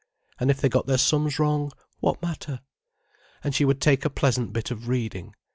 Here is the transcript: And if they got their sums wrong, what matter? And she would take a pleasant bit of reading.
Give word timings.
And 0.39 0.49
if 0.49 0.59
they 0.59 0.67
got 0.67 0.87
their 0.87 0.97
sums 0.97 1.37
wrong, 1.37 1.71
what 1.99 2.23
matter? 2.23 2.61
And 3.43 3.53
she 3.53 3.65
would 3.65 3.79
take 3.79 4.03
a 4.03 4.09
pleasant 4.09 4.51
bit 4.51 4.71
of 4.71 4.87
reading. 4.87 5.35